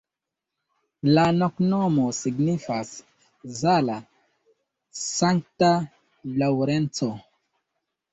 La 1.17 1.25
loknomo 1.41 2.05
signifas: 2.19 2.93
Zala-Sankta 3.57 5.69
Laŭrenco. 6.45 7.11